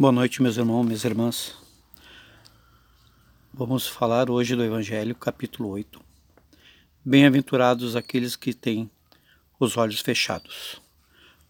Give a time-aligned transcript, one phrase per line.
[0.00, 1.54] Boa noite, meus irmãos, minhas irmãs.
[3.52, 6.00] Vamos falar hoje do Evangelho, capítulo 8.
[7.04, 8.90] Bem-aventurados aqueles que têm
[9.58, 10.80] os olhos fechados.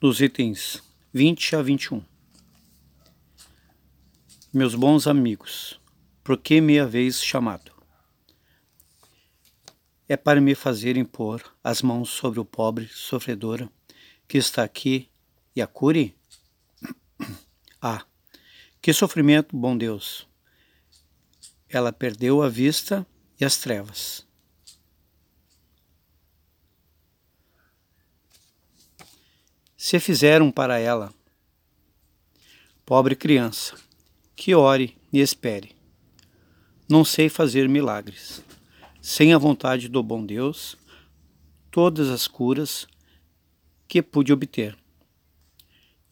[0.00, 0.82] Dos itens
[1.12, 2.02] 20 a 21.
[4.52, 5.80] Meus bons amigos,
[6.24, 7.70] por que me haveis chamado?
[10.08, 13.68] É para me fazer impor as mãos sobre o pobre sofredor
[14.26, 15.08] que está aqui
[15.54, 16.16] e a cure?
[17.82, 18.04] Ah,
[18.80, 20.26] que sofrimento, bom Deus!
[21.68, 23.06] Ela perdeu a vista
[23.38, 24.26] e as trevas.
[29.76, 31.12] Se fizeram para ela,
[32.84, 33.76] pobre criança,
[34.34, 35.76] que ore e espere.
[36.88, 38.42] Não sei fazer milagres.
[39.00, 40.76] Sem a vontade do bom Deus,
[41.70, 42.86] todas as curas
[43.86, 44.76] que pude obter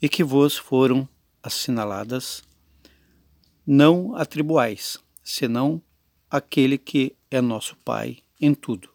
[0.00, 1.08] e que vos foram
[1.42, 2.47] assinaladas
[3.70, 5.82] não atribuais, senão
[6.30, 8.88] aquele que é nosso Pai em tudo.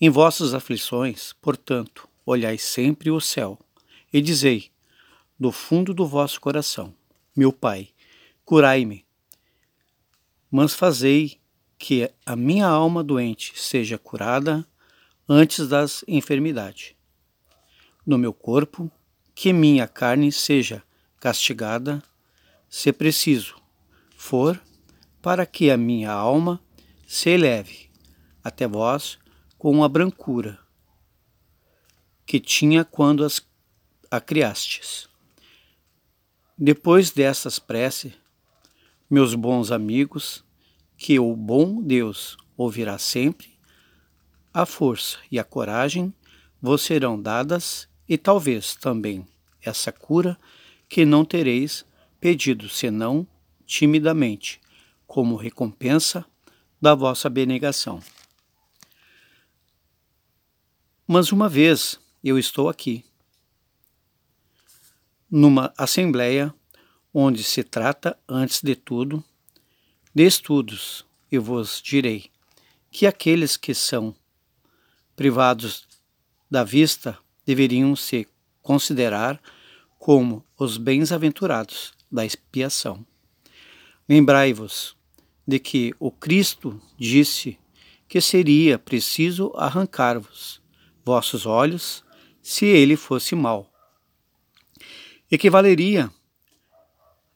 [0.00, 3.56] Em vossas aflições, portanto, olhai sempre o céu
[4.12, 4.72] e dizei,
[5.38, 6.92] do fundo do vosso coração,
[7.36, 7.90] meu Pai,
[8.44, 9.06] curai-me,
[10.50, 11.38] mas fazei
[11.78, 14.66] que a minha alma doente seja curada
[15.28, 16.96] antes das enfermidades.
[18.04, 18.90] No meu corpo,
[19.36, 20.82] que minha carne seja
[21.20, 22.02] castigada
[22.68, 23.56] se preciso
[24.16, 24.60] for,
[25.22, 26.60] para que a minha alma
[27.06, 27.90] se eleve
[28.42, 29.18] até vós
[29.58, 30.58] com a brancura
[32.26, 33.40] que tinha quando as,
[34.10, 35.08] a criastes.
[36.58, 38.12] Depois dessas preces,
[39.08, 40.44] meus bons amigos,
[40.96, 43.56] que o bom Deus ouvirá sempre,
[44.52, 46.12] a força e a coragem
[46.60, 49.26] vos serão dadas e talvez também
[49.62, 50.38] essa cura
[50.88, 51.84] que não tereis
[52.26, 53.24] pedido senão
[53.64, 54.60] timidamente,
[55.06, 56.26] como recompensa
[56.82, 58.02] da vossa abnegação.
[61.06, 63.04] Mas uma vez eu estou aqui,
[65.30, 66.52] numa assembleia
[67.14, 69.22] onde se trata, antes de tudo,
[70.12, 72.28] de estudos, eu vos direi
[72.90, 74.12] que aqueles que são
[75.14, 75.86] privados
[76.50, 78.26] da vista deveriam se
[78.62, 79.40] considerar
[79.96, 83.04] como os bens-aventurados da expiação.
[84.08, 84.96] Lembrai-vos
[85.46, 87.58] de que o Cristo disse
[88.08, 90.60] que seria preciso arrancar-vos
[91.04, 92.04] vossos olhos
[92.42, 93.70] se ele fosse mau.
[95.30, 96.10] Equivaleria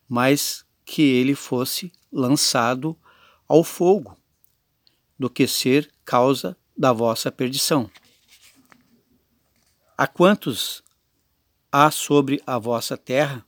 [0.09, 2.97] mais que ele fosse lançado
[3.47, 4.17] ao fogo
[5.19, 7.91] do que ser causa da vossa perdição.
[9.97, 10.83] A quantos
[11.71, 13.47] há sobre a vossa terra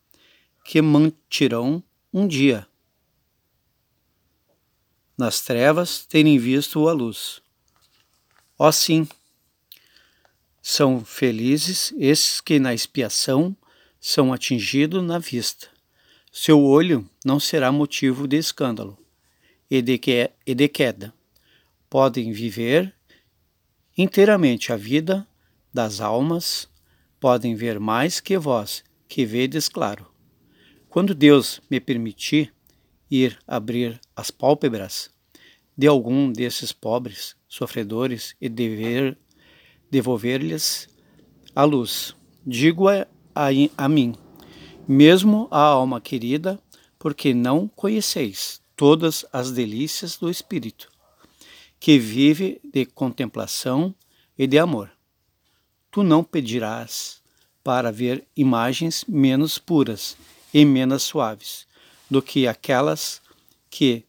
[0.72, 2.66] que mantirão um dia.
[5.18, 7.42] Nas trevas terem visto a luz.
[8.58, 9.06] Ó sim,
[10.62, 13.54] são felizes esses que na expiação
[14.00, 15.68] são atingidos na vista.
[16.32, 18.96] Seu olho não será motivo de escândalo
[19.70, 21.12] e de, que, e de queda.
[21.90, 22.94] Podem viver
[23.94, 25.28] inteiramente a vida
[25.70, 26.66] das almas,
[27.20, 30.11] podem ver mais que vós, que vedes claro.
[30.92, 32.52] Quando Deus me permitir
[33.10, 35.10] ir abrir as pálpebras
[35.74, 39.16] de algum desses pobres sofredores e dever
[39.90, 40.90] devolver-lhes
[41.56, 42.14] a luz,
[42.46, 44.14] digo a, a, a mim,
[44.86, 46.60] mesmo a alma querida,
[46.98, 50.90] porque não conheceis todas as delícias do Espírito,
[51.80, 53.94] que vive de contemplação
[54.36, 54.92] e de amor.
[55.90, 57.22] Tu não pedirás
[57.64, 60.18] para ver imagens menos puras
[60.52, 61.66] e menos suaves
[62.10, 63.22] do que aquelas
[63.70, 64.04] que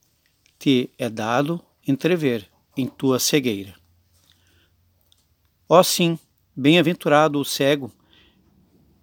[0.59, 3.75] te é dado entrever em tua cegueira.
[5.69, 6.19] Ó sim,
[6.55, 7.91] bem-aventurado o cego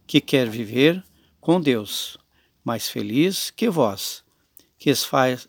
[0.07, 1.03] que quer viver
[1.41, 2.19] com Deus,
[2.65, 4.23] mais feliz que vós,
[4.79, 5.49] que es faz,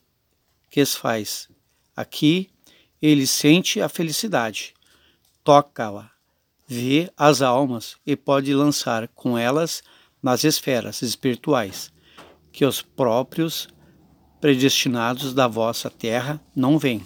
[0.70, 1.50] que es faz.
[1.96, 2.50] Aqui
[3.02, 4.74] ele sente a felicidade,
[5.44, 6.12] toca-a,
[6.68, 9.84] vê as almas e pode lançar com elas
[10.22, 11.92] nas esferas espirituais,
[12.52, 13.68] que os próprios
[14.40, 17.06] predestinados da vossa terra não veem.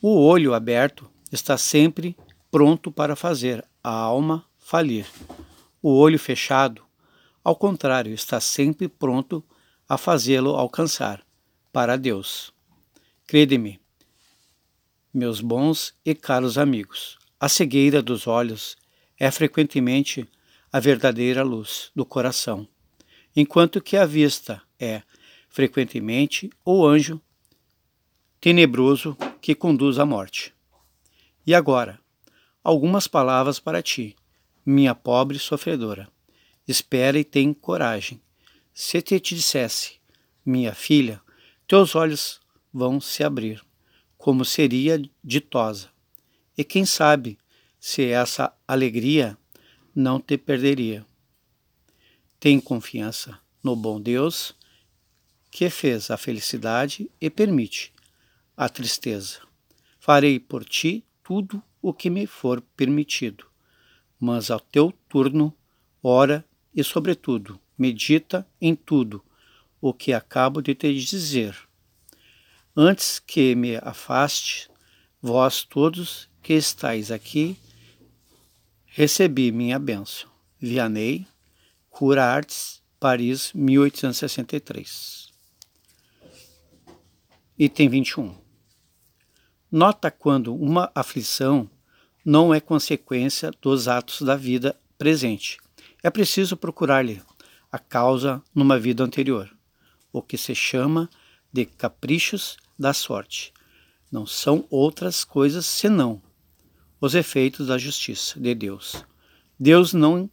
[0.00, 2.16] O olho aberto está sempre
[2.50, 5.06] pronto para fazer a alma falir.
[5.82, 6.82] O olho fechado,
[7.42, 9.44] ao contrário, está sempre pronto
[9.88, 11.24] a fazê-lo alcançar
[11.72, 12.52] para Deus.
[13.26, 13.80] Crede-me,
[15.12, 18.76] meus bons e caros amigos, a cegueira dos olhos
[19.18, 20.28] é frequentemente
[20.72, 22.66] a verdadeira luz do coração
[23.34, 25.02] enquanto que a vista é,
[25.48, 27.20] frequentemente, o anjo
[28.40, 30.54] tenebroso que conduz à morte.
[31.46, 31.98] E agora,
[32.62, 34.16] algumas palavras para ti,
[34.64, 36.08] minha pobre sofredora.
[36.66, 38.20] Espera e tem coragem.
[38.72, 39.96] Se te dissesse,
[40.44, 41.20] minha filha,
[41.66, 42.40] teus olhos
[42.72, 43.62] vão se abrir,
[44.16, 45.90] como seria ditosa.
[46.56, 47.38] E quem sabe
[47.80, 49.36] se essa alegria
[49.94, 51.06] não te perderia.
[52.40, 54.54] Tem confiança no bom Deus
[55.50, 57.92] que fez a felicidade e permite
[58.56, 59.40] a tristeza.
[60.00, 63.46] Farei por ti tudo o que me for permitido,
[64.18, 65.54] mas ao teu turno,
[66.02, 69.22] ora e, sobretudo, medita em tudo
[69.80, 71.56] o que acabo de te dizer.
[72.74, 74.70] Antes que me afaste,
[75.20, 77.58] vós todos que estáis aqui,
[78.94, 80.28] recebi minha bênção.
[80.60, 81.26] Vianney,
[81.88, 85.32] Cura Artes, Paris, 1863.
[87.58, 88.36] Item 21.
[89.70, 91.70] Nota quando uma aflição
[92.22, 95.56] não é consequência dos atos da vida presente.
[96.02, 97.22] É preciso procurar-lhe
[97.70, 99.50] a causa numa vida anterior,
[100.12, 101.08] o que se chama
[101.50, 103.54] de caprichos da sorte.
[104.10, 106.20] Não são outras coisas senão
[107.02, 109.04] os efeitos da justiça de Deus.
[109.58, 110.30] Deus não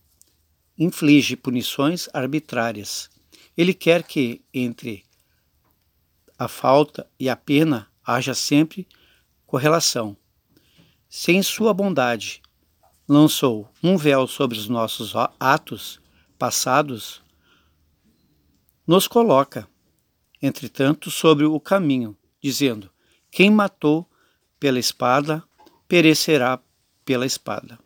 [0.78, 3.10] inflige punições arbitrárias.
[3.58, 5.04] Ele quer que entre
[6.38, 8.88] a falta e a pena haja sempre
[9.48, 10.16] correlação.
[11.10, 12.40] Se em sua bondade
[13.08, 16.00] lançou um véu sobre os nossos atos
[16.38, 17.24] passados,
[18.86, 19.68] nos coloca,
[20.40, 22.92] entretanto, sobre o caminho, dizendo:
[23.32, 24.08] Quem matou
[24.60, 25.44] pela espada,
[25.90, 26.62] perecerá
[27.04, 27.80] pela espada.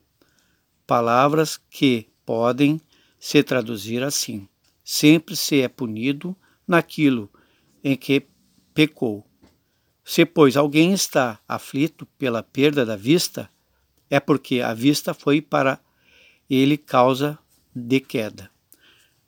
[0.86, 2.80] Palavras que podem
[3.18, 4.48] se traduzir assim:
[4.84, 6.36] sempre se é punido
[6.68, 7.32] naquilo
[7.82, 8.28] em que
[8.74, 9.26] pecou.
[10.04, 13.50] Se, pois, alguém está aflito pela perda da vista,
[14.10, 15.80] é porque a vista foi para
[16.50, 17.40] ele causa
[17.74, 18.52] de queda.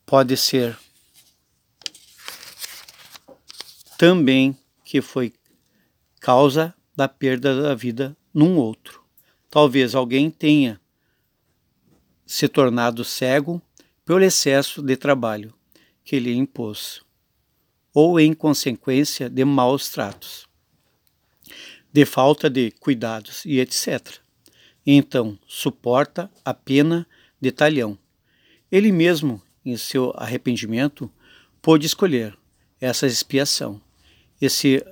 [0.06, 0.78] Pode ser
[3.98, 5.34] também que foi
[6.20, 9.02] causa da perda da vida num outro.
[9.50, 10.82] Talvez alguém tenha
[12.26, 13.62] se tornado cego
[14.04, 15.54] pelo excesso de trabalho
[16.04, 17.02] que lhe impôs,
[17.94, 20.48] ou em consequência de maus tratos,
[21.94, 24.18] de falta de cuidados e etc.
[24.86, 27.08] Então suporta a pena
[27.40, 27.98] de talhão.
[28.70, 31.10] Ele mesmo, em seu arrependimento,
[31.62, 32.38] pôde escolher
[32.82, 33.82] essa expiação
[34.42, 34.86] e se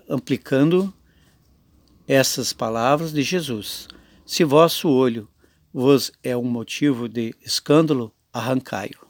[2.07, 3.87] essas palavras de Jesus:
[4.25, 5.27] Se vosso olho
[5.73, 9.07] vos é um motivo de escândalo, arrancai-o.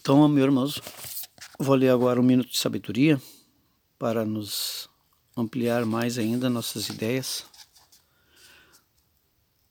[0.00, 0.82] Então, meus irmãos,
[1.58, 3.20] vou ler agora um minuto de sabedoria
[3.98, 4.88] para nos
[5.36, 7.44] ampliar mais ainda nossas ideias.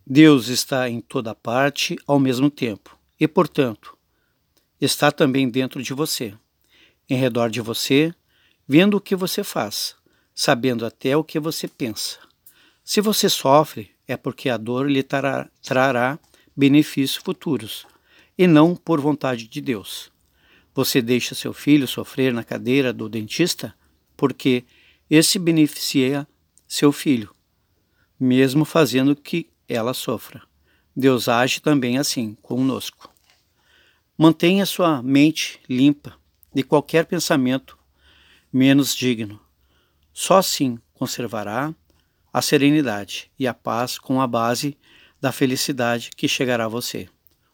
[0.06, 3.98] Deus está em toda parte ao mesmo tempo e, portanto,
[4.80, 6.34] está também dentro de você,
[7.10, 8.14] em redor de você,
[8.68, 9.96] vendo o que você faz,
[10.36, 12.20] sabendo até o que você pensa.
[12.84, 16.20] Se você sofre, é porque a dor lhe trará, trará
[16.56, 17.88] benefícios futuros,
[18.38, 20.12] e não por vontade de Deus.
[20.74, 23.74] Você deixa seu filho sofrer na cadeira do dentista
[24.18, 24.66] porque
[25.10, 26.28] esse beneficia
[26.68, 27.34] seu filho,
[28.20, 30.42] mesmo fazendo que ela sofra.
[30.96, 33.10] Deus age também assim conosco.
[34.18, 36.18] Mantenha sua mente limpa
[36.54, 37.78] de qualquer pensamento
[38.52, 39.45] menos digno.
[40.18, 41.76] Só assim conservará
[42.32, 44.78] a serenidade e a paz com a base
[45.20, 47.10] da felicidade que chegará a você.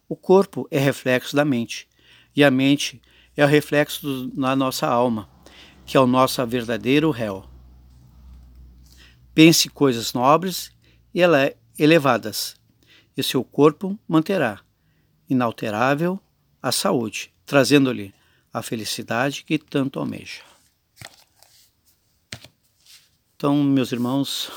[0.08, 1.90] O corpo é reflexo da mente,
[2.36, 3.02] e a mente
[3.36, 5.28] é o reflexo da nossa alma,
[5.88, 7.44] que é o nosso verdadeiro réu.
[9.34, 10.72] Pense coisas nobres
[11.16, 11.22] e
[11.80, 12.56] elevadas,
[13.18, 14.62] e seu corpo manterá
[15.28, 16.20] inalterável
[16.62, 18.14] a saúde, trazendo-lhe
[18.54, 20.51] a felicidade que tanto almeja.
[23.42, 24.52] Então, meus irmãos,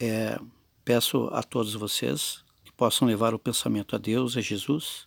[0.00, 0.40] é,
[0.82, 5.06] peço a todos vocês que possam levar o pensamento a Deus, a Jesus,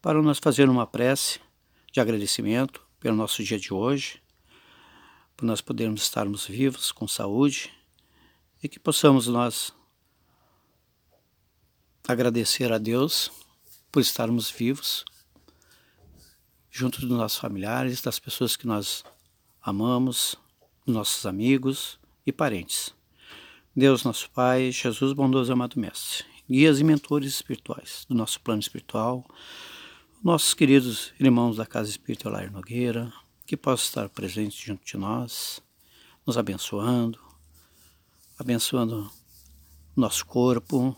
[0.00, 1.40] para nós fazer uma prece
[1.92, 4.22] de agradecimento pelo nosso dia de hoje,
[5.36, 7.74] por nós podermos estarmos vivos, com saúde,
[8.62, 9.74] e que possamos nós
[12.06, 13.32] agradecer a Deus
[13.90, 15.04] por estarmos vivos,
[16.70, 19.02] junto dos nossos familiares, das pessoas que nós
[19.60, 20.36] amamos,
[20.86, 22.94] dos nossos amigos e parentes.
[23.74, 28.60] Deus, nosso Pai, Jesus, bondoso e amado Mestre, guias e mentores espirituais do nosso plano
[28.60, 29.24] espiritual,
[30.22, 33.10] nossos queridos irmãos da Casa Espírita Olair Nogueira,
[33.46, 35.62] que possam estar presentes junto de nós,
[36.26, 37.18] nos abençoando,
[38.38, 39.10] abençoando
[39.96, 40.94] nosso corpo,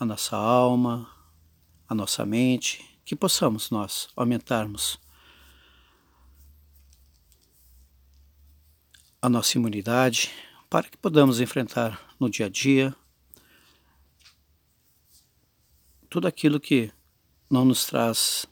[0.00, 1.10] a nossa alma,
[1.86, 4.98] a nossa mente, que possamos nós aumentarmos
[9.22, 10.32] a nossa imunidade
[10.68, 12.92] para que podamos enfrentar no dia a dia
[16.10, 16.92] tudo aquilo que
[17.48, 18.46] não nos traz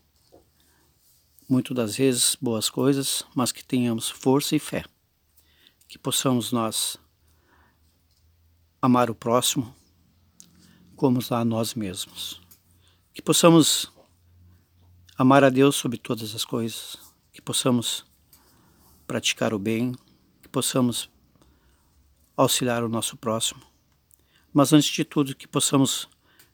[1.49, 4.85] muito das vezes boas coisas, mas que tenhamos força e fé,
[5.89, 6.97] que possamos nós
[8.81, 9.75] amar o próximo
[10.95, 12.41] como a nós mesmos,
[13.13, 13.93] que possamos
[15.19, 16.97] amar a Deus sobre todas as coisas,
[17.33, 18.07] que possamos
[19.07, 19.97] praticar o bem,
[20.51, 21.09] possamos
[22.37, 23.63] auxiliar o nosso próximo,
[24.53, 26.09] mas antes de tudo que possamos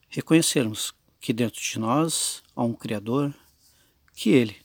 [0.08, 3.34] reconhecermos que dentro de nós há um Criador,
[4.14, 4.56] que Ele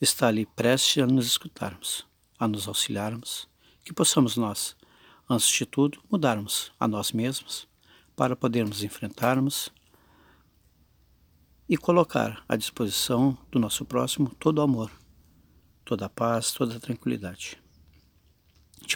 [0.00, 2.06] está ali prestes a nos escutarmos,
[2.38, 3.48] a nos auxiliarmos,
[3.84, 4.76] que possamos nós,
[5.28, 7.68] antes de tudo, mudarmos a nós mesmos
[8.14, 9.70] para podermos enfrentarmos
[11.68, 14.90] e colocar à disposição do nosso próximo todo o amor,
[15.84, 17.58] toda a paz, toda a tranquilidade.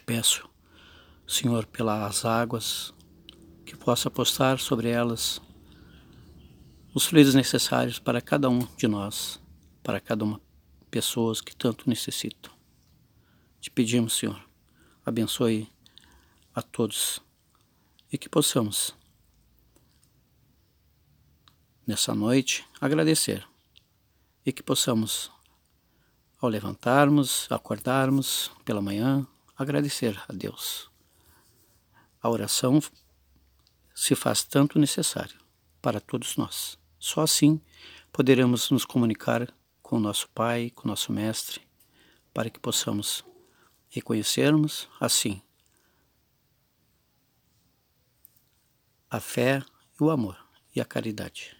[0.04, 0.49] Peço,
[1.26, 2.92] Senhor, pelas águas,
[3.64, 5.40] que possa postar sobre elas
[6.92, 9.40] os fluidos necessários para cada um de nós,
[9.82, 10.40] para cada uma
[10.90, 12.52] pessoas que tanto necessitam.
[13.61, 14.44] Te pedimos, Senhor,
[15.06, 15.66] abençoe
[16.54, 17.21] a todos
[18.12, 18.94] e que possamos
[21.87, 23.47] nessa noite agradecer
[24.44, 25.30] e que possamos
[26.40, 29.26] ao levantarmos, acordarmos pela manhã,
[29.62, 30.90] agradecer a Deus.
[32.21, 32.81] A oração
[33.95, 35.38] se faz tanto necessário
[35.81, 36.78] para todos nós.
[36.99, 37.61] Só assim
[38.12, 39.52] poderemos nos comunicar
[39.83, 41.61] com o nosso Pai, com o nosso Mestre,
[42.33, 43.25] para que possamos
[43.88, 45.42] reconhecermos assim
[49.11, 49.62] a fé
[50.00, 50.38] e o amor
[50.75, 51.57] e a caridade.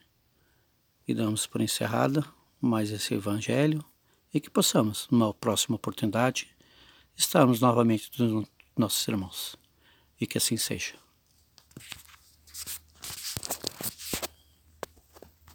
[1.07, 2.25] E damos por encerrada
[2.61, 3.85] mais esse Evangelho
[4.33, 6.49] e que possamos, numa próxima oportunidade,
[7.17, 9.57] estarmos novamente dos nossos irmãos.
[10.21, 10.95] E que assim seja.